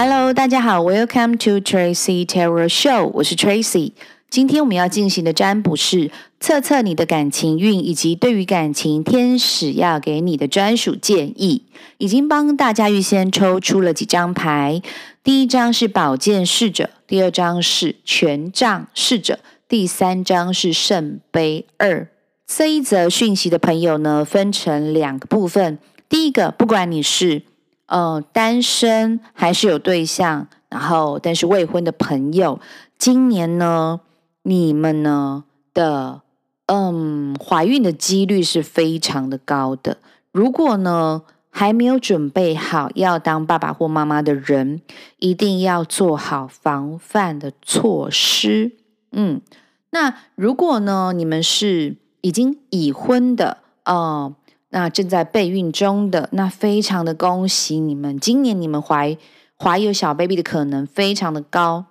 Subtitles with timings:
[0.00, 3.94] Hello，大家好，Welcome to Tracy Tarot Show，我是 Tracy。
[4.30, 11.64] 今天我们要进行的占卜是测测你的感情运，以及对于感情天使要给你的专属建议。
[11.96, 14.80] 已经帮大家预先抽出了几张牌，
[15.24, 22.06] 第一张是宝剑侍者，第二张是权杖侍者，第三张是圣杯二。
[22.46, 25.80] 这一则讯息的朋友呢，分成两个部分。
[26.08, 27.42] 第一个，不管你是
[27.88, 32.58] 呃单身还是有对象，然后但是未婚的朋友，
[32.96, 34.00] 今年呢。
[34.42, 36.22] 你们呢的
[36.66, 39.98] 嗯怀孕的几率是非常的高的。
[40.32, 44.80] 如果呢还没有准备好要当爸爸或妈妈的人，
[45.18, 48.72] 一定要做好防范的措施。
[49.12, 49.42] 嗯，
[49.90, 54.34] 那如果呢你们是已经已婚的哦、呃，
[54.70, 59.16] 那正在备孕中的，那非常的恭喜你们，今年你们怀
[59.58, 61.86] 怀有小 baby 的可能非常的高。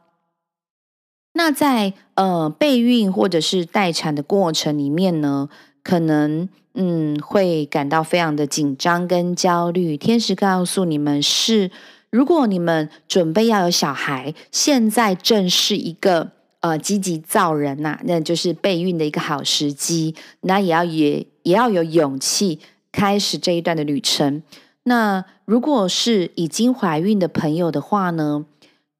[1.34, 5.50] 那在呃备孕或者是待产的过程里面呢，
[5.84, 9.98] 可能嗯会感到非常的紧张跟焦虑。
[9.98, 11.70] 天使告诉你们是，
[12.10, 16.32] 如果你们准备要有小孩，现在正是一个
[16.70, 20.16] 呃积极造人呐、那就是备孕的一个好时机。
[20.42, 22.60] 那也要也也要有勇气
[22.92, 24.44] 开始这一段的旅程。
[24.84, 28.46] 那如果是已经怀孕的朋友的话呢，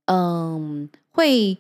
[0.06, 1.58] 嗯会。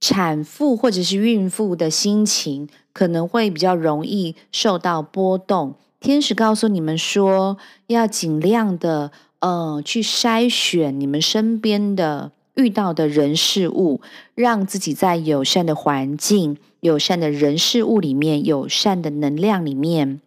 [0.00, 5.74] 产妇或者是孕妇的心情可能会比较容易受到波动。
[5.98, 14.02] 天使告诉你们说，要尽量的呃去筛选你们身边的遇到的人事物，
[14.34, 20.20] 让自己在友善的环境、友善的人事物里面、友善的能量里面。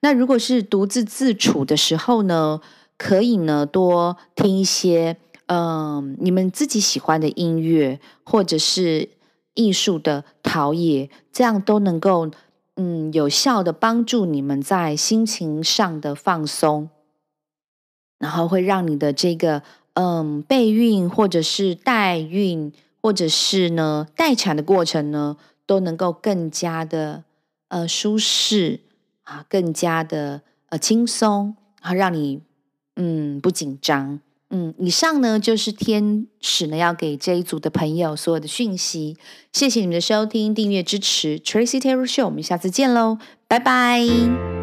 [0.00, 2.60] 那如果是独自自处的时候呢，
[2.98, 5.16] 可以呢多听一些
[5.46, 9.08] 嗯、你们自己喜欢的音乐，或者是。
[9.58, 12.30] 艺术的陶冶，这样都能够
[12.74, 16.90] 嗯有效的帮助你们在心情上的放松，
[18.18, 19.62] 然后会让你的这个
[19.96, 22.70] 嗯备孕或者是代孕
[23.02, 27.24] 或者是呢待产的过程呢，都能够更加的
[27.68, 28.80] 呃舒适
[29.24, 32.42] 啊，更加的呃轻松，然后让你
[32.96, 34.20] 嗯不紧张。
[34.50, 39.16] 嗯，以上呢就是天使呢要给这一组的朋友所有的讯息。
[39.52, 43.18] 谢谢你们的收听、订阅、支持，Tracy Taylor Show，我们下次见喽，
[43.48, 44.55] 拜拜。